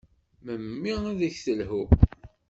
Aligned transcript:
Memmi 0.45 0.93
ad 1.11 1.21
ak-telhu. 1.27 1.83